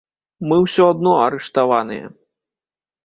[0.51, 2.05] Мы ўсё адно арыштаваныя!